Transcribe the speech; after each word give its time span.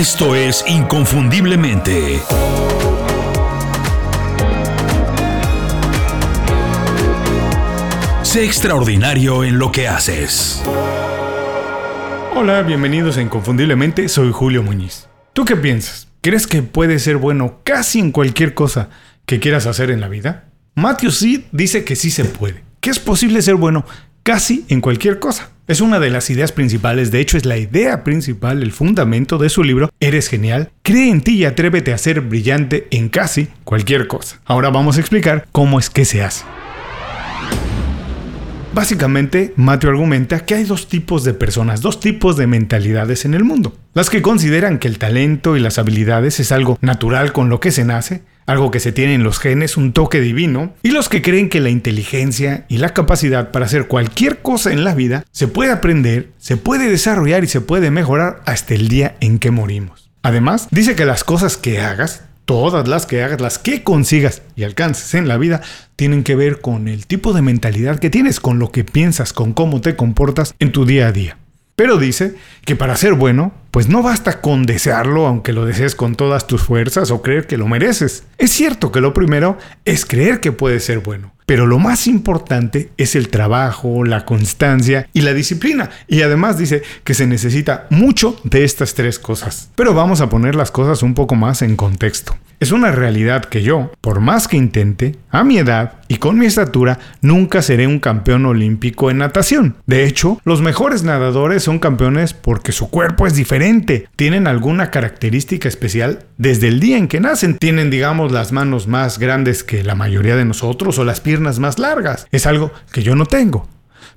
Esto 0.00 0.34
es 0.34 0.64
Inconfundiblemente. 0.66 2.22
Sé 8.22 8.46
extraordinario 8.46 9.44
en 9.44 9.58
lo 9.58 9.70
que 9.70 9.88
haces. 9.88 10.62
Hola, 12.34 12.62
bienvenidos 12.62 13.18
a 13.18 13.20
Inconfundiblemente, 13.20 14.08
soy 14.08 14.32
Julio 14.32 14.62
Muñiz. 14.62 15.06
¿Tú 15.34 15.44
qué 15.44 15.54
piensas? 15.54 16.08
¿Crees 16.22 16.46
que 16.46 16.62
puedes 16.62 17.02
ser 17.02 17.18
bueno 17.18 17.60
casi 17.62 17.98
en 17.98 18.10
cualquier 18.10 18.54
cosa 18.54 18.88
que 19.26 19.38
quieras 19.38 19.66
hacer 19.66 19.90
en 19.90 20.00
la 20.00 20.08
vida? 20.08 20.48
Matthew 20.76 21.10
Seed 21.10 21.40
dice 21.52 21.84
que 21.84 21.94
sí 21.94 22.10
se 22.10 22.24
puede, 22.24 22.64
que 22.80 22.88
es 22.88 22.98
posible 22.98 23.42
ser 23.42 23.56
bueno 23.56 23.84
casi 24.22 24.64
en 24.70 24.80
cualquier 24.80 25.18
cosa. 25.18 25.50
Es 25.66 25.80
una 25.80 26.00
de 26.00 26.10
las 26.10 26.30
ideas 26.30 26.50
principales, 26.52 27.10
de 27.10 27.20
hecho 27.20 27.36
es 27.36 27.44
la 27.44 27.56
idea 27.56 28.02
principal, 28.02 28.62
el 28.62 28.72
fundamento 28.72 29.38
de 29.38 29.48
su 29.48 29.62
libro 29.62 29.90
Eres 30.00 30.28
genial, 30.28 30.70
cree 30.82 31.10
en 31.10 31.20
ti 31.20 31.36
y 31.36 31.44
atrévete 31.44 31.92
a 31.92 31.98
ser 31.98 32.22
brillante 32.22 32.88
en 32.90 33.08
casi 33.08 33.48
cualquier 33.64 34.08
cosa. 34.08 34.40
Ahora 34.44 34.70
vamos 34.70 34.96
a 34.96 35.00
explicar 35.00 35.46
cómo 35.52 35.78
es 35.78 35.88
que 35.88 36.04
se 36.04 36.22
hace. 36.22 36.44
Básicamente, 38.72 39.52
Matthew 39.56 39.90
argumenta 39.90 40.44
que 40.44 40.54
hay 40.54 40.64
dos 40.64 40.88
tipos 40.88 41.24
de 41.24 41.34
personas, 41.34 41.80
dos 41.80 41.98
tipos 41.98 42.36
de 42.36 42.46
mentalidades 42.46 43.24
en 43.24 43.34
el 43.34 43.42
mundo. 43.42 43.76
Las 43.94 44.10
que 44.10 44.22
consideran 44.22 44.78
que 44.78 44.86
el 44.86 44.98
talento 44.98 45.56
y 45.56 45.60
las 45.60 45.78
habilidades 45.78 46.38
es 46.38 46.52
algo 46.52 46.78
natural 46.80 47.32
con 47.32 47.48
lo 47.48 47.58
que 47.58 47.72
se 47.72 47.84
nace, 47.84 48.22
algo 48.50 48.70
que 48.70 48.80
se 48.80 48.92
tiene 48.92 49.14
en 49.14 49.22
los 49.22 49.38
genes, 49.38 49.76
un 49.76 49.92
toque 49.92 50.20
divino, 50.20 50.74
y 50.82 50.90
los 50.90 51.08
que 51.08 51.22
creen 51.22 51.48
que 51.48 51.60
la 51.60 51.70
inteligencia 51.70 52.64
y 52.68 52.78
la 52.78 52.94
capacidad 52.94 53.50
para 53.50 53.66
hacer 53.66 53.86
cualquier 53.86 54.42
cosa 54.42 54.72
en 54.72 54.84
la 54.84 54.94
vida 54.94 55.24
se 55.30 55.48
puede 55.48 55.72
aprender, 55.72 56.30
se 56.38 56.56
puede 56.56 56.90
desarrollar 56.90 57.44
y 57.44 57.48
se 57.48 57.60
puede 57.60 57.90
mejorar 57.90 58.42
hasta 58.46 58.74
el 58.74 58.88
día 58.88 59.16
en 59.20 59.38
que 59.38 59.50
morimos. 59.50 60.10
Además, 60.22 60.68
dice 60.70 60.96
que 60.96 61.04
las 61.04 61.24
cosas 61.24 61.56
que 61.56 61.80
hagas 61.80 62.24
todas 62.44 62.88
las 62.88 63.06
que 63.06 63.22
hagas, 63.22 63.40
las 63.40 63.60
que 63.60 63.84
consigas 63.84 64.42
y 64.56 64.64
alcances 64.64 65.14
en 65.14 65.28
la 65.28 65.36
vida, 65.36 65.60
tienen 65.94 66.24
que 66.24 66.34
ver 66.34 66.60
con 66.60 66.88
el 66.88 67.06
tipo 67.06 67.32
de 67.32 67.42
mentalidad 67.42 68.00
que 68.00 68.10
tienes, 68.10 68.40
con 68.40 68.58
lo 68.58 68.72
que 68.72 68.82
piensas, 68.82 69.32
con 69.32 69.52
cómo 69.52 69.80
te 69.80 69.94
comportas 69.94 70.52
en 70.58 70.72
tu 70.72 70.84
día 70.84 71.06
a 71.06 71.12
día. 71.12 71.38
Pero 71.76 71.96
dice 71.96 72.34
que 72.64 72.74
para 72.74 72.96
ser 72.96 73.14
bueno, 73.14 73.52
pues 73.70 73.88
no 73.88 74.02
basta 74.02 74.40
con 74.40 74.64
desearlo 74.64 75.26
aunque 75.26 75.52
lo 75.52 75.64
desees 75.64 75.94
con 75.94 76.14
todas 76.14 76.46
tus 76.46 76.62
fuerzas 76.62 77.10
o 77.10 77.22
creer 77.22 77.46
que 77.46 77.56
lo 77.56 77.68
mereces. 77.68 78.24
Es 78.38 78.50
cierto 78.50 78.92
que 78.92 79.00
lo 79.00 79.14
primero 79.14 79.58
es 79.84 80.04
creer 80.04 80.40
que 80.40 80.52
puedes 80.52 80.84
ser 80.84 81.00
bueno, 81.00 81.32
pero 81.46 81.66
lo 81.66 81.78
más 81.78 82.06
importante 82.06 82.90
es 82.96 83.16
el 83.16 83.28
trabajo, 83.28 84.04
la 84.04 84.24
constancia 84.24 85.08
y 85.12 85.22
la 85.22 85.34
disciplina. 85.34 85.90
Y 86.06 86.22
además 86.22 86.58
dice 86.58 86.82
que 87.02 87.14
se 87.14 87.26
necesita 87.26 87.86
mucho 87.90 88.40
de 88.44 88.64
estas 88.64 88.94
tres 88.94 89.18
cosas. 89.18 89.70
Pero 89.74 89.92
vamos 89.92 90.20
a 90.20 90.28
poner 90.28 90.54
las 90.54 90.70
cosas 90.70 91.02
un 91.02 91.14
poco 91.14 91.34
más 91.34 91.62
en 91.62 91.74
contexto. 91.74 92.36
Es 92.60 92.72
una 92.72 92.92
realidad 92.92 93.46
que 93.46 93.62
yo, 93.62 93.90
por 94.02 94.20
más 94.20 94.46
que 94.46 94.58
intente, 94.58 95.16
a 95.30 95.44
mi 95.44 95.56
edad 95.56 95.94
y 96.08 96.16
con 96.16 96.38
mi 96.38 96.44
estatura, 96.44 96.98
nunca 97.22 97.62
seré 97.62 97.86
un 97.86 98.00
campeón 98.00 98.44
olímpico 98.44 99.10
en 99.10 99.16
natación. 99.16 99.76
De 99.86 100.04
hecho, 100.04 100.38
los 100.44 100.60
mejores 100.60 101.02
nadadores 101.02 101.62
son 101.62 101.78
campeones 101.78 102.34
porque 102.34 102.72
su 102.72 102.90
cuerpo 102.90 103.26
es 103.26 103.34
diferente, 103.34 103.59
tienen 104.16 104.46
alguna 104.46 104.90
característica 104.90 105.68
especial 105.68 106.24
desde 106.38 106.68
el 106.68 106.80
día 106.80 106.96
en 106.96 107.08
que 107.08 107.20
nacen. 107.20 107.58
Tienen, 107.58 107.90
digamos, 107.90 108.32
las 108.32 108.52
manos 108.52 108.86
más 108.86 109.18
grandes 109.18 109.62
que 109.64 109.84
la 109.84 109.94
mayoría 109.94 110.36
de 110.36 110.44
nosotros 110.44 110.98
o 110.98 111.04
las 111.04 111.20
piernas 111.20 111.58
más 111.58 111.78
largas. 111.78 112.26
Es 112.32 112.46
algo 112.46 112.72
que 112.92 113.02
yo 113.02 113.14
no 113.14 113.26
tengo. 113.26 113.68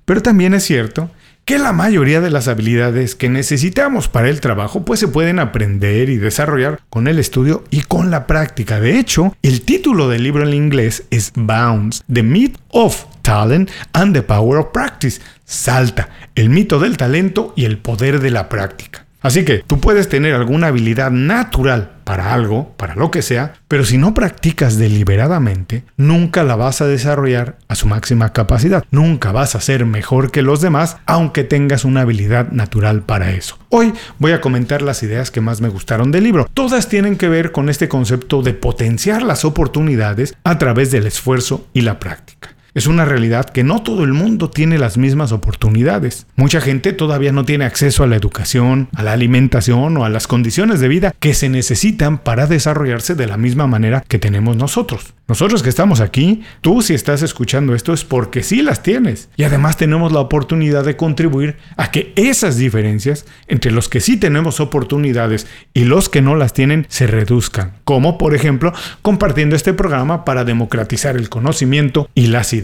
Pero 0.05 0.21
también 0.21 0.53
es 0.53 0.63
cierto 0.63 1.09
que 1.45 1.59
la 1.59 1.73
mayoría 1.73 2.21
de 2.21 2.29
las 2.29 2.47
habilidades 2.47 3.15
que 3.15 3.27
necesitamos 3.27 4.07
para 4.07 4.29
el 4.29 4.39
trabajo 4.39 4.85
pues 4.85 4.99
se 5.01 5.09
pueden 5.09 5.39
aprender 5.39 6.09
y 6.09 6.15
desarrollar 6.15 6.79
con 6.89 7.07
el 7.07 7.19
estudio 7.19 7.65
y 7.69 7.81
con 7.81 8.11
la 8.11 8.27
práctica. 8.27 8.79
De 8.79 8.97
hecho, 8.97 9.35
el 9.41 9.61
título 9.61 10.07
del 10.07 10.23
libro 10.23 10.47
en 10.47 10.53
inglés 10.53 11.03
es 11.09 11.33
Bounds, 11.35 12.03
The 12.11 12.23
Myth 12.23 12.57
of 12.69 13.05
Talent 13.21 13.69
and 13.91 14.13
the 14.13 14.21
Power 14.21 14.59
of 14.59 14.67
Practice. 14.71 15.19
Salta, 15.43 16.09
el 16.35 16.49
mito 16.49 16.79
del 16.79 16.95
talento 16.95 17.53
y 17.57 17.65
el 17.65 17.77
poder 17.77 18.21
de 18.21 18.31
la 18.31 18.47
práctica. 18.47 19.05
Así 19.23 19.45
que 19.45 19.63
tú 19.65 19.79
puedes 19.79 20.09
tener 20.09 20.35
alguna 20.35 20.67
habilidad 20.67 21.09
natural 21.09 21.91
para 22.03 22.33
algo, 22.33 22.73
para 22.75 22.95
lo 22.95 23.09
que 23.09 23.21
sea, 23.21 23.53
pero 23.69 23.85
si 23.85 23.97
no 23.97 24.13
practicas 24.13 24.77
deliberadamente, 24.77 25.85
nunca 25.95 26.43
la 26.43 26.57
vas 26.57 26.81
a 26.81 26.87
desarrollar 26.87 27.57
a 27.69 27.75
su 27.75 27.87
máxima 27.87 28.33
capacidad. 28.33 28.83
Nunca 28.91 29.31
vas 29.31 29.55
a 29.55 29.61
ser 29.61 29.85
mejor 29.85 30.29
que 30.29 30.41
los 30.41 30.59
demás, 30.59 30.97
aunque 31.05 31.45
tengas 31.45 31.85
una 31.85 32.01
habilidad 32.01 32.51
natural 32.51 33.03
para 33.03 33.31
eso. 33.31 33.57
Hoy 33.69 33.93
voy 34.19 34.33
a 34.33 34.41
comentar 34.41 34.81
las 34.81 35.01
ideas 35.03 35.31
que 35.31 35.39
más 35.39 35.61
me 35.61 35.69
gustaron 35.69 36.11
del 36.11 36.25
libro. 36.25 36.45
Todas 36.53 36.89
tienen 36.89 37.15
que 37.15 37.29
ver 37.29 37.53
con 37.53 37.69
este 37.69 37.87
concepto 37.87 38.41
de 38.41 38.53
potenciar 38.53 39.23
las 39.23 39.45
oportunidades 39.45 40.35
a 40.43 40.57
través 40.57 40.91
del 40.91 41.07
esfuerzo 41.07 41.65
y 41.71 41.81
la 41.81 41.97
práctica. 41.97 42.32
Es 42.75 42.87
una 42.87 43.05
realidad 43.05 43.51
que 43.51 43.63
no 43.63 43.83
todo 43.83 44.03
el 44.03 44.13
mundo 44.13 44.49
tiene 44.49 44.79
las 44.79 44.97
mismas 44.97 45.31
oportunidades. 45.31 46.25
Mucha 46.35 46.59
gente 46.59 46.91
todavía 46.91 47.31
no 47.31 47.45
tiene 47.45 47.65
acceso 47.65 48.03
a 48.03 48.07
la 48.07 48.15
educación, 48.15 48.89
a 48.95 49.03
la 49.03 49.11
alimentación 49.11 49.95
o 49.95 50.05
a 50.05 50.09
las 50.09 50.25
condiciones 50.25 50.79
de 50.79 50.87
vida 50.87 51.13
que 51.19 51.35
se 51.35 51.49
necesitan 51.49 52.17
para 52.17 52.47
desarrollarse 52.47 53.13
de 53.13 53.27
la 53.27 53.37
misma 53.37 53.67
manera 53.67 54.03
que 54.07 54.17
tenemos 54.17 54.57
nosotros. 54.57 55.13
Nosotros 55.27 55.61
que 55.61 55.69
estamos 55.69 55.99
aquí, 55.99 56.41
tú 56.61 56.81
si 56.81 56.95
estás 56.95 57.21
escuchando 57.21 57.75
esto 57.75 57.93
es 57.93 58.03
porque 58.03 58.41
sí 58.41 58.63
las 58.63 58.81
tienes. 58.81 59.29
Y 59.37 59.43
además 59.43 59.77
tenemos 59.77 60.11
la 60.11 60.19
oportunidad 60.19 60.83
de 60.83 60.97
contribuir 60.97 61.57
a 61.77 61.91
que 61.91 62.11
esas 62.15 62.57
diferencias 62.57 63.25
entre 63.47 63.71
los 63.71 63.87
que 63.87 64.01
sí 64.01 64.17
tenemos 64.17 64.59
oportunidades 64.59 65.45
y 65.75 65.85
los 65.85 66.09
que 66.09 66.21
no 66.21 66.35
las 66.35 66.53
tienen 66.53 66.87
se 66.89 67.05
reduzcan. 67.05 67.73
Como 67.83 68.17
por 68.17 68.33
ejemplo 68.33 68.73
compartiendo 69.03 69.55
este 69.55 69.73
programa 69.73 70.25
para 70.25 70.43
democratizar 70.43 71.15
el 71.15 71.29
conocimiento 71.29 72.09
y 72.15 72.27
las 72.27 72.51
ideas. 72.51 72.62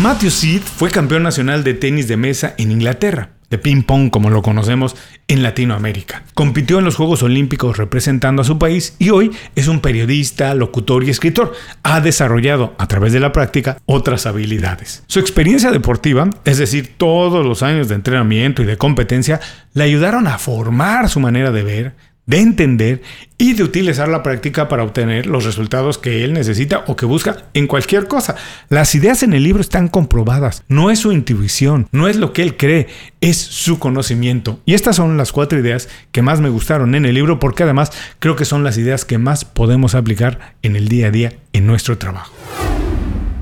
Matthew 0.00 0.30
Seed 0.30 0.62
fue 0.62 0.90
campeón 0.90 1.22
nacional 1.22 1.64
de 1.64 1.74
tenis 1.74 2.08
de 2.08 2.16
mesa 2.16 2.54
en 2.58 2.70
Inglaterra 2.70 3.30
de 3.52 3.58
ping 3.58 3.82
pong 3.82 4.08
como 4.10 4.30
lo 4.30 4.40
conocemos 4.40 4.96
en 5.28 5.42
Latinoamérica. 5.42 6.22
Compitió 6.32 6.78
en 6.78 6.86
los 6.86 6.96
Juegos 6.96 7.22
Olímpicos 7.22 7.76
representando 7.76 8.40
a 8.40 8.46
su 8.46 8.58
país 8.58 8.96
y 8.98 9.10
hoy 9.10 9.30
es 9.54 9.68
un 9.68 9.80
periodista, 9.80 10.54
locutor 10.54 11.04
y 11.04 11.10
escritor. 11.10 11.52
Ha 11.82 12.00
desarrollado 12.00 12.74
a 12.78 12.88
través 12.88 13.12
de 13.12 13.20
la 13.20 13.30
práctica 13.30 13.76
otras 13.84 14.24
habilidades. 14.24 15.04
Su 15.06 15.20
experiencia 15.20 15.70
deportiva, 15.70 16.30
es 16.46 16.56
decir, 16.56 16.94
todos 16.96 17.44
los 17.44 17.62
años 17.62 17.88
de 17.88 17.96
entrenamiento 17.96 18.62
y 18.62 18.64
de 18.64 18.78
competencia, 18.78 19.38
le 19.74 19.84
ayudaron 19.84 20.26
a 20.28 20.38
formar 20.38 21.10
su 21.10 21.20
manera 21.20 21.52
de 21.52 21.62
ver, 21.62 21.94
de 22.26 22.38
entender 22.38 23.02
y 23.36 23.54
de 23.54 23.64
utilizar 23.64 24.08
la 24.08 24.22
práctica 24.22 24.68
para 24.68 24.84
obtener 24.84 25.26
los 25.26 25.44
resultados 25.44 25.98
que 25.98 26.24
él 26.24 26.32
necesita 26.32 26.84
o 26.86 26.96
que 26.96 27.06
busca 27.06 27.44
en 27.54 27.66
cualquier 27.66 28.06
cosa. 28.06 28.36
Las 28.68 28.94
ideas 28.94 29.22
en 29.22 29.32
el 29.32 29.42
libro 29.42 29.60
están 29.60 29.88
comprobadas, 29.88 30.64
no 30.68 30.90
es 30.90 31.00
su 31.00 31.12
intuición, 31.12 31.88
no 31.90 32.08
es 32.08 32.16
lo 32.16 32.32
que 32.32 32.42
él 32.42 32.56
cree, 32.56 32.86
es 33.20 33.36
su 33.36 33.78
conocimiento. 33.78 34.60
Y 34.64 34.74
estas 34.74 34.96
son 34.96 35.16
las 35.16 35.32
cuatro 35.32 35.58
ideas 35.58 35.88
que 36.12 36.22
más 36.22 36.40
me 36.40 36.48
gustaron 36.48 36.94
en 36.94 37.04
el 37.04 37.14
libro 37.14 37.38
porque 37.38 37.64
además 37.64 37.90
creo 38.18 38.36
que 38.36 38.44
son 38.44 38.62
las 38.64 38.78
ideas 38.78 39.04
que 39.04 39.18
más 39.18 39.44
podemos 39.44 39.94
aplicar 39.94 40.54
en 40.62 40.76
el 40.76 40.88
día 40.88 41.08
a 41.08 41.10
día 41.10 41.32
en 41.52 41.66
nuestro 41.66 41.98
trabajo. 41.98 42.32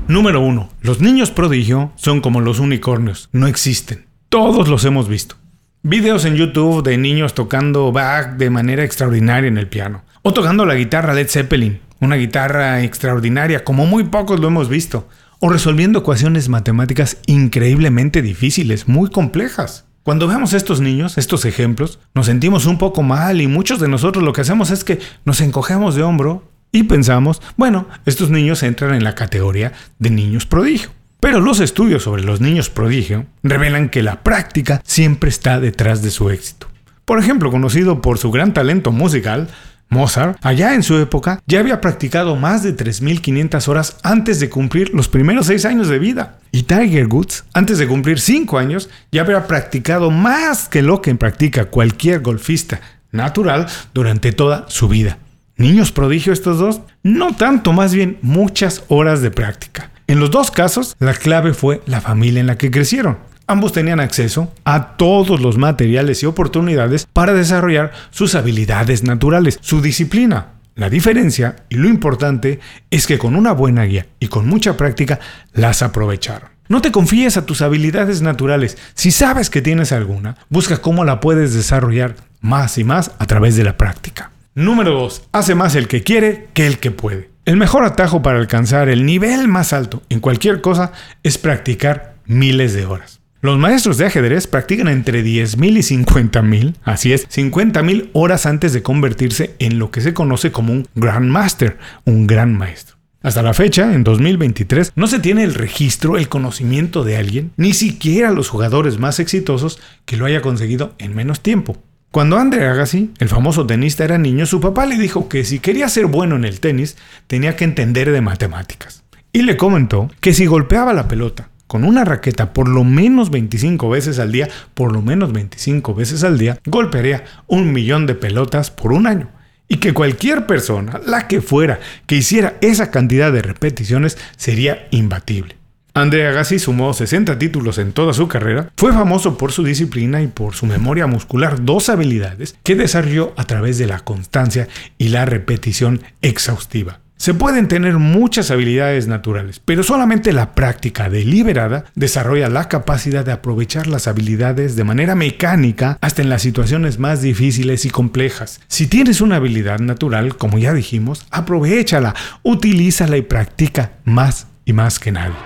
Número 0.09 0.41
1. 0.41 0.71
Los 0.81 1.01
niños 1.01 1.31
prodigio 1.31 1.93
son 1.95 2.21
como 2.21 2.41
los 2.41 2.59
unicornios, 2.59 3.29
no 3.33 3.47
existen. 3.47 4.07
Todos 4.29 4.69
los 4.69 4.85
hemos 4.85 5.09
visto. 5.09 5.40
Videos 5.83 6.27
en 6.27 6.37
YouTube 6.37 6.83
de 6.83 6.99
niños 6.99 7.33
tocando 7.33 7.91
Bach 7.91 8.37
de 8.37 8.51
manera 8.51 8.85
extraordinaria 8.85 9.49
en 9.49 9.57
el 9.57 9.67
piano. 9.67 10.03
O 10.21 10.35
tocando 10.35 10.67
la 10.67 10.75
guitarra 10.75 11.15
Led 11.15 11.29
Zeppelin, 11.31 11.81
una 12.01 12.17
guitarra 12.17 12.83
extraordinaria 12.83 13.65
como 13.65 13.87
muy 13.87 14.05
pocos 14.05 14.39
lo 14.39 14.49
hemos 14.49 14.69
visto. 14.69 15.09
O 15.39 15.49
resolviendo 15.49 16.01
ecuaciones 16.01 16.51
matemáticas 16.51 17.17
increíblemente 17.25 18.21
difíciles, 18.21 18.89
muy 18.89 19.09
complejas. 19.09 19.87
Cuando 20.03 20.29
vemos 20.29 20.53
estos 20.53 20.83
niños, 20.83 21.17
estos 21.17 21.47
ejemplos, 21.47 21.99
nos 22.13 22.27
sentimos 22.27 22.67
un 22.67 22.77
poco 22.77 23.03
mal 23.03 23.41
y 23.41 23.47
muchos 23.47 23.81
de 23.81 23.89
nosotros 23.89 24.23
lo 24.23 24.35
que 24.35 24.43
hacemos 24.43 24.71
es 24.71 24.85
que 24.85 24.99
nos 25.25 25.41
encogemos 25.41 25.95
de 25.95 26.03
hombro 26.03 26.47
y 26.73 26.83
pensamos, 26.83 27.41
bueno, 27.57 27.89
estos 28.05 28.29
niños 28.29 28.63
entran 28.63 28.93
en 28.93 29.03
la 29.03 29.15
categoría 29.15 29.73
de 29.99 30.11
niños 30.11 30.45
prodigio. 30.45 30.91
Pero 31.31 31.43
los 31.43 31.61
estudios 31.61 32.03
sobre 32.03 32.25
los 32.25 32.41
niños 32.41 32.71
prodigio 32.71 33.25
revelan 33.45 33.89
que 33.89 34.03
la 34.03 34.25
práctica 34.25 34.83
siempre 34.85 35.31
está 35.31 35.61
detrás 35.61 36.03
de 36.03 36.11
su 36.11 36.29
éxito. 36.29 36.67
Por 37.05 37.21
ejemplo, 37.21 37.53
conocido 37.53 38.03
por 38.03 38.19
su 38.19 38.33
gran 38.33 38.53
talento 38.53 38.91
musical, 38.91 39.47
Mozart, 39.91 40.39
allá 40.43 40.75
en 40.75 40.83
su 40.83 40.99
época, 40.99 41.41
ya 41.47 41.61
había 41.61 41.81
practicado 41.81 42.35
más 42.35 42.65
de 42.65 42.77
3.500 42.77 43.69
horas 43.69 43.97
antes 44.03 44.41
de 44.41 44.51
cumplir 44.51 44.93
los 44.93 45.07
primeros 45.07 45.47
6 45.47 45.67
años 45.67 45.87
de 45.87 46.01
vida. 46.01 46.41
Y 46.51 46.65
Tiger 46.65 47.07
Woods, 47.07 47.45
antes 47.53 47.79
de 47.79 47.87
cumplir 47.87 48.19
5 48.19 48.59
años, 48.59 48.91
ya 49.13 49.23
había 49.23 49.47
practicado 49.47 50.11
más 50.11 50.69
que 50.69 50.83
lo 50.83 51.01
que 51.01 51.15
practica 51.15 51.67
cualquier 51.67 52.23
golfista 52.23 52.81
natural 53.13 53.69
durante 53.95 54.33
toda 54.33 54.65
su 54.69 54.89
vida. 54.89 55.19
¿Niños 55.57 55.93
prodigio 55.93 56.33
estos 56.33 56.59
dos? 56.59 56.81
No 57.05 57.37
tanto, 57.37 57.73
más 57.73 57.95
bien 57.95 58.19
muchas 58.21 58.83
horas 58.89 59.23
de 59.23 59.31
práctica. 59.31 59.93
En 60.11 60.19
los 60.19 60.33
dos 60.33 60.51
casos, 60.51 60.97
la 60.99 61.15
clave 61.15 61.55
fue 61.55 61.83
la 61.87 62.01
familia 62.01 62.41
en 62.41 62.49
la 62.49 62.59
que 62.59 62.73
crecieron. 62.73 63.19
Ambos 63.47 63.71
tenían 63.71 64.01
acceso 64.01 64.53
a 64.65 64.97
todos 64.97 65.41
los 65.41 65.57
materiales 65.57 66.25
y 66.25 66.27
oportunidades 66.27 67.07
para 67.13 67.33
desarrollar 67.33 67.93
sus 68.11 68.35
habilidades 68.35 69.05
naturales, 69.05 69.61
su 69.61 69.81
disciplina. 69.81 70.55
La 70.75 70.91
diferencia, 70.91 71.63
y 71.69 71.77
lo 71.77 71.89
importante, 71.89 72.59
es 72.91 73.07
que 73.07 73.19
con 73.19 73.37
una 73.37 73.53
buena 73.53 73.85
guía 73.85 74.09
y 74.19 74.27
con 74.27 74.49
mucha 74.49 74.77
práctica 74.77 75.21
las 75.53 75.81
aprovecharon. 75.81 76.51
No 76.67 76.83
te 76.83 76.91
confíes 76.91 77.37
a 77.37 77.47
tus 77.47 77.63
habilidades 77.63 78.21
naturales. 78.21 78.79
Si 78.95 79.13
sabes 79.13 79.49
que 79.49 79.63
tienes 79.63 79.93
alguna, 79.93 80.39
busca 80.49 80.79
cómo 80.79 81.05
la 81.05 81.21
puedes 81.21 81.55
desarrollar 81.55 82.17
más 82.41 82.79
y 82.79 82.83
más 82.83 83.13
a 83.21 83.27
través 83.27 83.55
de 83.55 83.63
la 83.63 83.77
práctica. 83.77 84.33
Número 84.57 84.91
2. 84.91 85.29
Hace 85.31 85.55
más 85.55 85.77
el 85.77 85.87
que 85.87 86.03
quiere 86.03 86.49
que 86.53 86.67
el 86.67 86.81
que 86.81 86.91
puede. 86.91 87.31
El 87.51 87.57
mejor 87.57 87.83
atajo 87.83 88.23
para 88.23 88.39
alcanzar 88.39 88.89
el 88.89 89.05
nivel 89.05 89.49
más 89.49 89.73
alto 89.73 90.05
en 90.09 90.21
cualquier 90.21 90.61
cosa 90.61 90.93
es 91.25 91.37
practicar 91.37 92.15
miles 92.25 92.75
de 92.75 92.87
horas. 92.87 93.23
Los 93.41 93.59
maestros 93.59 93.99
de 93.99 94.07
ajedrez 94.07 94.47
practican 94.47 94.87
entre 94.87 95.25
10.000 95.25 95.79
y 95.79 96.05
50.000, 96.05 96.77
así 96.85 97.13
es, 97.13 97.29
50.000 97.29 98.11
horas 98.13 98.47
antes 98.47 98.73
de 98.73 98.85
convertirse 98.85 99.57
en 99.59 99.81
lo 99.81 99.91
que 99.91 100.01
se 100.01 100.15
conoce 100.15 100.53
como 100.53 100.73
un 100.73 100.87
Grandmaster, 100.95 101.77
un 102.05 102.29
gran 102.29 102.57
maestro. 102.57 102.99
Hasta 103.21 103.43
la 103.43 103.53
fecha, 103.53 103.95
en 103.95 104.05
2023, 104.05 104.93
no 104.95 105.09
se 105.09 105.19
tiene 105.19 105.43
el 105.43 105.55
registro, 105.55 106.19
el 106.19 106.29
conocimiento 106.29 107.03
de 107.03 107.17
alguien, 107.17 107.51
ni 107.57 107.75
siquiera 107.75 108.31
los 108.31 108.49
jugadores 108.49 109.01
más 109.01 109.19
exitosos, 109.19 109.81
que 110.05 110.17
lo 110.17 110.25
haya 110.25 110.41
conseguido 110.41 110.95
en 110.99 111.17
menos 111.17 111.41
tiempo. 111.41 111.83
Cuando 112.11 112.39
Andre 112.39 112.67
Agassi, 112.67 113.13
el 113.21 113.29
famoso 113.29 113.69
tenista, 113.69 114.03
era 114.03 114.19
niño, 114.19 114.45
su 114.45 114.61
papá 114.61 114.85
le 114.85 114.99
dijo 114.99 115.29
que 115.29 115.45
si 115.45 115.61
quería 115.61 115.89
ser 115.89 116.07
bueno 116.07 116.35
en 116.35 116.45
el 116.45 116.59
tenis, 116.59 116.97
tenía 117.29 117.55
que 117.55 117.63
entender 117.63 118.11
de 118.11 118.21
matemáticas. 118.21 119.05
Y 119.33 119.43
le 119.43 119.57
comentó 119.57 120.11
que 120.21 120.35
si 120.35 120.47
golpeaba 120.47 120.93
la 120.93 121.07
pelota 121.07 121.51
con 121.69 121.85
una 121.85 122.05
raqueta 122.05 122.53
por 122.53 122.67
lo 122.67 122.83
menos 122.83 123.31
25 123.31 123.89
veces 123.89 124.19
al 124.19 124.33
día, 124.33 124.49
por 124.75 124.93
lo 124.93 125.03
menos 125.03 125.33
25 125.33 125.95
veces 125.95 126.25
al 126.25 126.37
día, 126.37 126.59
golpearía 126.67 127.23
un 127.47 127.73
millón 127.73 128.07
de 128.07 128.17
pelotas 128.17 128.73
por 128.73 128.93
un 128.93 129.07
año. 129.07 129.29
Y 129.69 129.77
que 129.77 129.95
cualquier 129.95 130.47
persona, 130.47 131.01
la 131.07 131.29
que 131.29 131.41
fuera, 131.41 131.79
que 132.07 132.17
hiciera 132.17 132.57
esa 132.61 132.91
cantidad 132.91 133.31
de 133.31 133.43
repeticiones 133.43 134.19
sería 134.37 134.89
imbatible. 134.91 135.60
André 135.95 136.27
Agassi 136.27 136.59
sumó 136.59 136.93
60 136.93 137.39
títulos 137.39 137.79
en 137.79 137.93
toda 137.93 138.13
su 138.13 138.29
carrera, 138.29 138.71
fue 138.77 138.93
famoso 138.93 139.37
por 139.37 139.53
su 139.53 139.65
disciplina 139.65 140.23
y 140.23 140.29
por 140.29 140.55
su 140.55 140.67
memoria 140.67 141.07
muscular, 141.07 141.65
dos 141.65 141.89
habilidades 141.89 142.57
que 142.63 142.77
desarrolló 142.77 143.33
a 143.37 143.45
través 143.45 143.79
de 143.79 143.87
la 143.87 144.01
constancia 144.01 144.69
y 144.99 145.09
la 145.09 145.25
repetición 145.25 146.03
exhaustiva. 146.23 147.01
Se 147.21 147.35
pueden 147.35 147.69
tener 147.69 147.99
muchas 147.99 148.51
habilidades 148.51 149.07
naturales, 149.07 149.61
pero 149.63 149.83
solamente 149.83 150.33
la 150.33 150.55
práctica 150.55 151.11
deliberada 151.11 151.85
desarrolla 151.95 152.49
la 152.49 152.69
capacidad 152.69 153.27
de 153.27 153.33
aprovechar 153.33 153.89
las 153.89 154.09
habilidades 154.09 154.75
de 154.75 154.85
manera 154.85 155.15
mecánica 155.15 155.99
hasta 156.01 156.23
en 156.23 156.31
las 156.31 156.41
situaciones 156.41 156.99
más 156.99 157.21
difíciles 157.21 157.85
y 157.85 157.91
complejas. 157.91 158.63
Si 158.69 158.87
tienes 158.87 159.21
una 159.21 159.37
habilidad 159.37 159.81
natural, 159.81 160.39
como 160.39 160.57
ya 160.57 160.73
dijimos, 160.73 161.27
aprovechala, 161.31 162.15
utilízala 162.43 163.19
y 163.19 163.23
practica 163.23 163.93
más 164.07 164.47
y 164.65 164.73
más 164.73 164.99
que 164.99 165.13
nadie. 165.13 165.37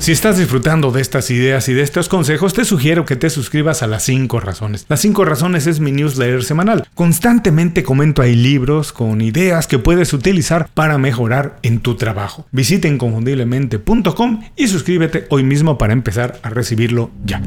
Si 0.00 0.12
estás 0.12 0.38
disfrutando 0.38 0.92
de 0.92 1.02
estas 1.02 1.30
ideas 1.30 1.68
y 1.68 1.74
de 1.74 1.82
estos 1.82 2.08
consejos, 2.08 2.54
te 2.54 2.64
sugiero 2.64 3.04
que 3.04 3.16
te 3.16 3.28
suscribas 3.28 3.82
a 3.82 3.86
las 3.86 4.02
5 4.04 4.40
razones. 4.40 4.86
Las 4.88 5.00
5 5.00 5.26
razones 5.26 5.66
es 5.66 5.78
mi 5.78 5.92
newsletter 5.92 6.42
semanal. 6.42 6.88
Constantemente 6.94 7.82
comento 7.82 8.22
ahí 8.22 8.34
libros 8.34 8.94
con 8.94 9.20
ideas 9.20 9.66
que 9.66 9.78
puedes 9.78 10.14
utilizar 10.14 10.70
para 10.72 10.96
mejorar 10.96 11.58
en 11.60 11.80
tu 11.80 11.96
trabajo. 11.96 12.46
Visita 12.50 12.88
inconfundiblemente.com 12.88 14.40
y 14.56 14.68
suscríbete 14.68 15.26
hoy 15.28 15.42
mismo 15.42 15.76
para 15.76 15.92
empezar 15.92 16.40
a 16.42 16.48
recibirlo 16.48 17.10
ya. 17.26 17.42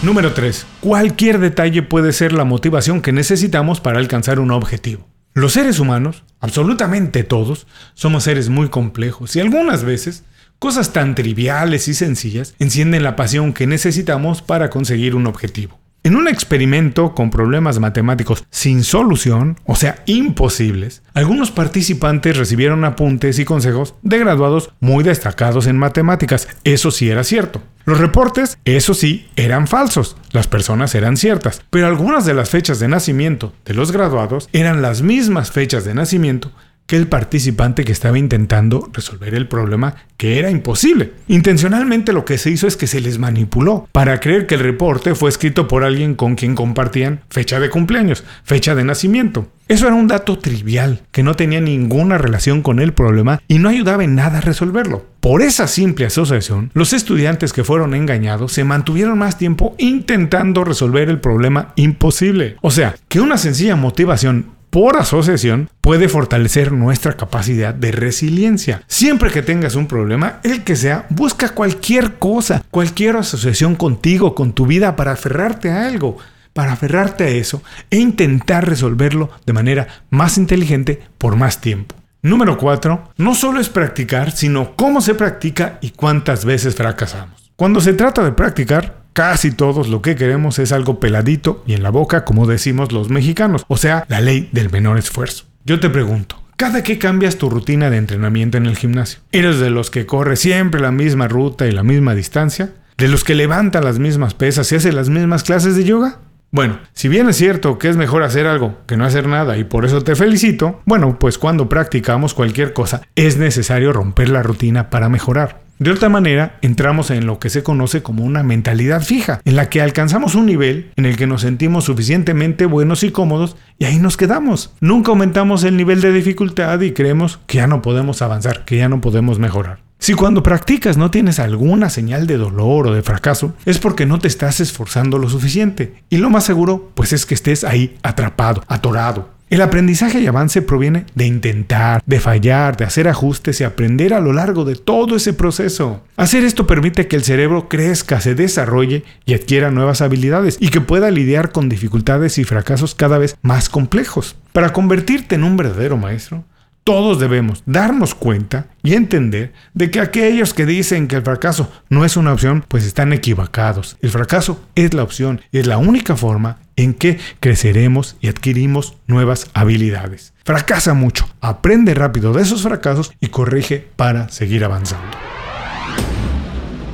Número 0.00 0.32
3. 0.32 0.66
Cualquier 0.80 1.40
detalle 1.40 1.82
puede 1.82 2.14
ser 2.14 2.32
la 2.32 2.44
motivación 2.44 3.02
que 3.02 3.12
necesitamos 3.12 3.82
para 3.82 3.98
alcanzar 3.98 4.40
un 4.40 4.50
objetivo. 4.50 5.06
Los 5.36 5.52
seres 5.52 5.80
humanos, 5.80 6.24
absolutamente 6.46 7.24
todos, 7.24 7.66
somos 7.94 8.22
seres 8.22 8.48
muy 8.48 8.68
complejos 8.68 9.34
y 9.34 9.40
algunas 9.40 9.82
veces 9.82 10.22
cosas 10.60 10.92
tan 10.92 11.16
triviales 11.16 11.88
y 11.88 11.94
sencillas 11.94 12.54
encienden 12.60 13.02
la 13.02 13.16
pasión 13.16 13.52
que 13.52 13.66
necesitamos 13.66 14.42
para 14.42 14.70
conseguir 14.70 15.16
un 15.16 15.26
objetivo. 15.26 15.78
En 16.06 16.14
un 16.14 16.28
experimento 16.28 17.16
con 17.16 17.30
problemas 17.30 17.80
matemáticos 17.80 18.44
sin 18.48 18.84
solución, 18.84 19.58
o 19.64 19.74
sea, 19.74 20.04
imposibles, 20.06 21.02
algunos 21.14 21.50
participantes 21.50 22.36
recibieron 22.36 22.84
apuntes 22.84 23.40
y 23.40 23.44
consejos 23.44 23.96
de 24.02 24.20
graduados 24.20 24.70
muy 24.78 25.02
destacados 25.02 25.66
en 25.66 25.76
matemáticas. 25.76 26.46
Eso 26.62 26.92
sí 26.92 27.10
era 27.10 27.24
cierto. 27.24 27.60
Los 27.86 27.98
reportes, 27.98 28.56
eso 28.64 28.94
sí, 28.94 29.28
eran 29.34 29.66
falsos. 29.66 30.16
Las 30.30 30.46
personas 30.46 30.94
eran 30.94 31.16
ciertas. 31.16 31.62
Pero 31.70 31.88
algunas 31.88 32.24
de 32.24 32.34
las 32.34 32.50
fechas 32.50 32.78
de 32.78 32.86
nacimiento 32.86 33.52
de 33.64 33.74
los 33.74 33.90
graduados 33.90 34.48
eran 34.52 34.82
las 34.82 35.02
mismas 35.02 35.50
fechas 35.50 35.84
de 35.84 35.94
nacimiento 35.94 36.52
que 36.86 36.96
el 36.96 37.08
participante 37.08 37.84
que 37.84 37.92
estaba 37.92 38.18
intentando 38.18 38.88
resolver 38.92 39.34
el 39.34 39.48
problema 39.48 39.96
que 40.16 40.38
era 40.38 40.50
imposible. 40.50 41.12
Intencionalmente 41.28 42.12
lo 42.12 42.24
que 42.24 42.38
se 42.38 42.50
hizo 42.50 42.66
es 42.66 42.76
que 42.76 42.86
se 42.86 43.00
les 43.00 43.18
manipuló 43.18 43.88
para 43.92 44.18
creer 44.20 44.46
que 44.46 44.54
el 44.54 44.60
reporte 44.60 45.14
fue 45.14 45.28
escrito 45.28 45.68
por 45.68 45.84
alguien 45.84 46.14
con 46.14 46.36
quien 46.36 46.54
compartían 46.54 47.20
fecha 47.28 47.60
de 47.60 47.70
cumpleaños, 47.70 48.24
fecha 48.44 48.74
de 48.74 48.84
nacimiento. 48.84 49.48
Eso 49.68 49.86
era 49.88 49.96
un 49.96 50.06
dato 50.06 50.38
trivial 50.38 51.02
que 51.10 51.24
no 51.24 51.34
tenía 51.34 51.60
ninguna 51.60 52.18
relación 52.18 52.62
con 52.62 52.78
el 52.78 52.92
problema 52.92 53.42
y 53.48 53.58
no 53.58 53.68
ayudaba 53.68 54.04
en 54.04 54.14
nada 54.14 54.38
a 54.38 54.40
resolverlo. 54.40 55.04
Por 55.18 55.42
esa 55.42 55.66
simple 55.66 56.06
asociación, 56.06 56.70
los 56.72 56.92
estudiantes 56.92 57.52
que 57.52 57.64
fueron 57.64 57.92
engañados 57.92 58.52
se 58.52 58.62
mantuvieron 58.62 59.18
más 59.18 59.38
tiempo 59.38 59.74
intentando 59.78 60.62
resolver 60.62 61.08
el 61.08 61.18
problema 61.18 61.72
imposible. 61.74 62.56
O 62.62 62.70
sea, 62.70 62.94
que 63.08 63.20
una 63.20 63.38
sencilla 63.38 63.74
motivación 63.74 64.55
por 64.76 64.98
asociación 64.98 65.70
puede 65.80 66.06
fortalecer 66.06 66.70
nuestra 66.70 67.14
capacidad 67.14 67.72
de 67.72 67.92
resiliencia. 67.92 68.82
Siempre 68.86 69.30
que 69.30 69.40
tengas 69.40 69.74
un 69.74 69.86
problema, 69.86 70.38
el 70.42 70.64
que 70.64 70.76
sea, 70.76 71.06
busca 71.08 71.54
cualquier 71.54 72.18
cosa, 72.18 72.62
cualquier 72.70 73.16
asociación 73.16 73.74
contigo, 73.74 74.34
con 74.34 74.52
tu 74.52 74.66
vida 74.66 74.94
para 74.94 75.12
aferrarte 75.12 75.70
a 75.70 75.86
algo 75.86 76.18
para 76.52 76.72
aferrarte 76.72 77.24
a 77.24 77.28
eso 77.28 77.62
e 77.88 77.96
intentar 77.96 78.68
resolverlo 78.68 79.30
de 79.46 79.54
manera 79.54 79.88
más 80.10 80.36
inteligente 80.36 81.00
por 81.16 81.36
más 81.36 81.62
tiempo. 81.62 81.94
Número 82.20 82.58
4. 82.58 83.12
No 83.16 83.34
solo 83.34 83.60
es 83.60 83.70
practicar, 83.70 84.30
sino 84.30 84.76
cómo 84.76 85.00
se 85.00 85.14
practica 85.14 85.78
y 85.80 85.92
cuántas 85.92 86.44
veces 86.44 86.74
fracasamos. 86.74 87.50
Cuando 87.56 87.80
se 87.80 87.94
trata 87.94 88.22
de 88.22 88.32
practicar, 88.32 88.95
Casi 89.16 89.50
todos 89.50 89.88
lo 89.88 90.02
que 90.02 90.14
queremos 90.14 90.58
es 90.58 90.72
algo 90.72 91.00
peladito 91.00 91.64
y 91.66 91.72
en 91.72 91.82
la 91.82 91.88
boca, 91.88 92.26
como 92.26 92.46
decimos 92.46 92.92
los 92.92 93.08
mexicanos, 93.08 93.64
o 93.66 93.78
sea, 93.78 94.04
la 94.08 94.20
ley 94.20 94.50
del 94.52 94.70
menor 94.70 94.98
esfuerzo. 94.98 95.46
Yo 95.64 95.80
te 95.80 95.88
pregunto, 95.88 96.36
¿cada 96.56 96.82
qué 96.82 96.98
cambias 96.98 97.38
tu 97.38 97.48
rutina 97.48 97.88
de 97.88 97.96
entrenamiento 97.96 98.58
en 98.58 98.66
el 98.66 98.76
gimnasio? 98.76 99.20
¿Eres 99.32 99.58
de 99.58 99.70
los 99.70 99.90
que 99.90 100.04
corre 100.04 100.36
siempre 100.36 100.82
la 100.82 100.90
misma 100.92 101.28
ruta 101.28 101.66
y 101.66 101.72
la 101.72 101.82
misma 101.82 102.14
distancia? 102.14 102.74
¿De 102.98 103.08
los 103.08 103.24
que 103.24 103.34
levanta 103.34 103.80
las 103.80 103.98
mismas 103.98 104.34
pesas 104.34 104.70
y 104.70 104.76
hace 104.76 104.92
las 104.92 105.08
mismas 105.08 105.44
clases 105.44 105.76
de 105.76 105.84
yoga? 105.84 106.18
Bueno, 106.50 106.78
si 106.92 107.08
bien 107.08 107.26
es 107.30 107.36
cierto 107.36 107.78
que 107.78 107.88
es 107.88 107.96
mejor 107.96 108.22
hacer 108.22 108.46
algo 108.46 108.80
que 108.86 108.98
no 108.98 109.06
hacer 109.06 109.28
nada 109.28 109.56
y 109.56 109.64
por 109.64 109.86
eso 109.86 110.02
te 110.02 110.14
felicito, 110.14 110.82
bueno, 110.84 111.18
pues 111.18 111.38
cuando 111.38 111.70
practicamos 111.70 112.34
cualquier 112.34 112.74
cosa 112.74 113.00
es 113.14 113.38
necesario 113.38 113.94
romper 113.94 114.28
la 114.28 114.42
rutina 114.42 114.90
para 114.90 115.08
mejorar. 115.08 115.65
De 115.78 115.90
otra 115.90 116.08
manera, 116.08 116.58
entramos 116.62 117.10
en 117.10 117.26
lo 117.26 117.38
que 117.38 117.50
se 117.50 117.62
conoce 117.62 118.02
como 118.02 118.24
una 118.24 118.42
mentalidad 118.42 119.02
fija, 119.02 119.42
en 119.44 119.56
la 119.56 119.68
que 119.68 119.82
alcanzamos 119.82 120.34
un 120.34 120.46
nivel 120.46 120.90
en 120.96 121.04
el 121.04 121.16
que 121.16 121.26
nos 121.26 121.42
sentimos 121.42 121.84
suficientemente 121.84 122.64
buenos 122.64 123.02
y 123.02 123.10
cómodos 123.10 123.56
y 123.78 123.84
ahí 123.84 123.98
nos 123.98 124.16
quedamos. 124.16 124.72
Nunca 124.80 125.10
aumentamos 125.10 125.64
el 125.64 125.76
nivel 125.76 126.00
de 126.00 126.12
dificultad 126.12 126.80
y 126.80 126.92
creemos 126.92 127.40
que 127.46 127.58
ya 127.58 127.66
no 127.66 127.82
podemos 127.82 128.22
avanzar, 128.22 128.64
que 128.64 128.78
ya 128.78 128.88
no 128.88 129.02
podemos 129.02 129.38
mejorar. 129.38 129.80
Si 129.98 130.14
cuando 130.14 130.42
practicas 130.42 130.96
no 130.96 131.10
tienes 131.10 131.38
alguna 131.38 131.90
señal 131.90 132.26
de 132.26 132.36
dolor 132.36 132.86
o 132.86 132.94
de 132.94 133.02
fracaso, 133.02 133.54
es 133.64 133.78
porque 133.78 134.06
no 134.06 134.18
te 134.18 134.28
estás 134.28 134.60
esforzando 134.60 135.18
lo 135.18 135.28
suficiente. 135.28 135.94
Y 136.10 136.18
lo 136.18 136.30
más 136.30 136.44
seguro, 136.44 136.92
pues 136.94 137.12
es 137.12 137.26
que 137.26 137.34
estés 137.34 137.64
ahí 137.64 137.96
atrapado, 138.02 138.62
atorado, 138.68 139.35
el 139.48 139.60
aprendizaje 139.60 140.20
y 140.20 140.26
avance 140.26 140.60
proviene 140.60 141.06
de 141.14 141.26
intentar, 141.26 142.02
de 142.04 142.18
fallar, 142.18 142.76
de 142.76 142.84
hacer 142.84 143.06
ajustes 143.06 143.60
y 143.60 143.64
aprender 143.64 144.12
a 144.12 144.20
lo 144.20 144.32
largo 144.32 144.64
de 144.64 144.74
todo 144.74 145.16
ese 145.16 145.32
proceso. 145.32 146.02
Hacer 146.16 146.44
esto 146.44 146.66
permite 146.66 147.06
que 147.06 147.14
el 147.14 147.22
cerebro 147.22 147.68
crezca, 147.68 148.20
se 148.20 148.34
desarrolle 148.34 149.04
y 149.24 149.34
adquiera 149.34 149.70
nuevas 149.70 150.00
habilidades 150.00 150.56
y 150.58 150.70
que 150.70 150.80
pueda 150.80 151.12
lidiar 151.12 151.52
con 151.52 151.68
dificultades 151.68 152.38
y 152.38 152.44
fracasos 152.44 152.96
cada 152.96 153.18
vez 153.18 153.36
más 153.42 153.68
complejos. 153.68 154.34
Para 154.52 154.72
convertirte 154.72 155.36
en 155.36 155.44
un 155.44 155.56
verdadero 155.56 155.96
maestro, 155.96 156.44
todos 156.82 157.18
debemos 157.18 157.64
darnos 157.66 158.14
cuenta 158.14 158.68
y 158.82 158.94
entender 158.94 159.52
de 159.74 159.90
que 159.90 160.00
aquellos 160.00 160.54
que 160.54 160.66
dicen 160.66 161.08
que 161.08 161.16
el 161.16 161.22
fracaso 161.22 161.68
no 161.88 162.04
es 162.04 162.16
una 162.16 162.32
opción, 162.32 162.64
pues 162.68 162.84
están 162.84 163.12
equivocados. 163.12 163.96
El 164.02 164.10
fracaso 164.10 164.60
es 164.76 164.94
la 164.94 165.02
opción 165.02 165.40
es 165.50 165.66
la 165.66 165.78
única 165.78 166.16
forma 166.16 166.58
en 166.76 166.94
que 166.94 167.18
creceremos 167.40 168.16
y 168.20 168.28
adquirimos 168.28 168.96
nuevas 169.06 169.50
habilidades. 169.54 170.32
Fracasa 170.44 170.94
mucho, 170.94 171.28
aprende 171.40 171.94
rápido 171.94 172.32
de 172.32 172.42
esos 172.42 172.62
fracasos 172.62 173.12
y 173.20 173.28
corrige 173.28 173.84
para 173.96 174.28
seguir 174.28 174.64
avanzando. 174.64 175.25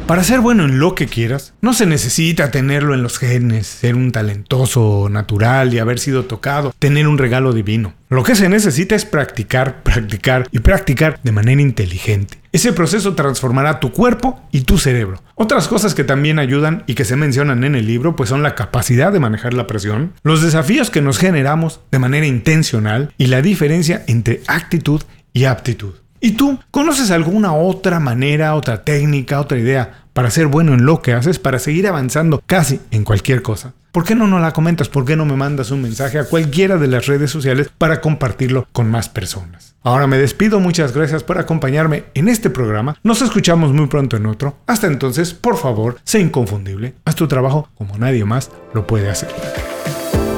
Para 0.07 0.25
ser 0.25 0.41
bueno 0.41 0.65
en 0.65 0.81
lo 0.81 0.95
que 0.95 1.07
quieras, 1.07 1.55
no 1.61 1.73
se 1.73 1.87
necesita 1.87 2.51
tenerlo 2.51 2.93
en 2.93 3.03
los 3.03 3.19
genes, 3.19 3.67
ser 3.67 3.95
un 3.95 4.11
talentoso 4.11 5.09
natural 5.09 5.73
y 5.73 5.79
haber 5.79 6.01
sido 6.01 6.25
tocado, 6.25 6.75
tener 6.79 7.07
un 7.07 7.19
regalo 7.19 7.53
divino. 7.53 7.95
Lo 8.09 8.25
que 8.25 8.35
se 8.35 8.49
necesita 8.49 8.95
es 8.95 9.05
practicar, 9.05 9.83
practicar 9.83 10.49
y 10.51 10.59
practicar 10.59 11.21
de 11.23 11.33
manera 11.33 11.63
inteligente. 11.63 12.39
Ese 12.51 12.73
proceso 12.73 13.15
transformará 13.15 13.81
tu 13.81 13.93
cuerpo 13.93 14.43
y 14.51 14.63
tu 14.63 14.77
cerebro. 14.77 15.23
Otras 15.37 15.69
cosas 15.69 15.95
que 15.95 16.05
también 16.05 16.39
ayudan 16.39 16.83
y 16.87 16.95
que 16.95 17.05
se 17.05 17.17
mencionan 17.17 17.65
en 17.65 17.77
el 17.77 17.87
libro 17.87 18.17
pues 18.17 18.29
son 18.29 18.43
la 18.43 18.55
capacidad 18.55 19.13
de 19.13 19.21
manejar 19.21 19.55
la 19.55 19.67
presión, 19.67 20.13
los 20.25 20.43
desafíos 20.43 20.91
que 20.91 21.01
nos 21.01 21.19
generamos 21.19 21.81
de 21.91 22.01
manera 22.01 22.27
intencional 22.27 23.15
y 23.17 23.27
la 23.27 23.41
diferencia 23.41 24.03
entre 24.09 24.43
actitud 24.49 25.03
y 25.33 25.45
aptitud. 25.45 25.95
¿Y 26.25 26.33
tú 26.33 26.61
conoces 26.71 27.11
alguna 27.11 27.53
otra 27.53 27.99
manera, 27.99 28.55
otra 28.55 28.85
técnica, 28.85 29.41
otra 29.41 29.59
idea 29.59 30.05
para 30.13 30.31
ser 30.31 30.47
bueno 30.47 30.73
en 30.73 30.87
lo 30.87 31.03
que 31.03 31.15
haces, 31.15 31.41
para 31.41 31.59
seguir 31.59 31.89
avanzando 31.89 32.41
casi 32.47 32.79
en 32.93 33.03
cualquier 33.03 33.43
cosa? 33.43 33.73
¿Por 33.91 34.05
qué 34.05 34.15
no 34.15 34.29
nos 34.29 34.41
la 34.41 34.53
comentas? 34.53 34.89
¿Por 34.89 35.05
qué 35.05 35.17
no 35.17 35.25
me 35.25 35.35
mandas 35.35 35.73
un 35.73 35.83
mensaje 35.83 36.21
a 36.21 36.25
cualquiera 36.25 36.77
de 36.77 36.87
las 36.87 37.07
redes 37.07 37.33
sociales 37.33 37.71
para 37.77 38.01
compartirlo 38.01 38.69
con 38.71 38.89
más 38.89 39.09
personas? 39.09 39.75
Ahora 39.83 40.07
me 40.07 40.17
despido, 40.17 40.61
muchas 40.61 40.95
gracias 40.95 41.25
por 41.25 41.39
acompañarme 41.39 42.05
en 42.15 42.29
este 42.29 42.51
programa. 42.51 42.97
Nos 43.03 43.21
escuchamos 43.21 43.73
muy 43.73 43.89
pronto 43.89 44.17
en 44.17 44.27
otro. 44.27 44.59
Hasta 44.69 44.87
entonces, 44.87 45.35
por 45.35 45.57
favor, 45.57 45.99
sé 46.05 46.21
inconfundible. 46.21 46.95
Haz 47.05 47.17
tu 47.17 47.27
trabajo 47.27 47.69
como 47.77 47.99
nadie 47.99 48.25
más 48.25 48.53
lo 48.75 48.87
puede 48.87 49.11
hacer. 49.11 49.29